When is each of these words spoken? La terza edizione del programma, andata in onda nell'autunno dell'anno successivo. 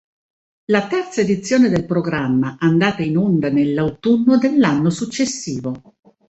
La 0.71 0.87
terza 0.87 1.21
edizione 1.21 1.69
del 1.69 1.85
programma, 1.85 2.57
andata 2.59 3.03
in 3.03 3.17
onda 3.17 3.49
nell'autunno 3.51 4.39
dell'anno 4.39 4.89
successivo. 4.89 5.97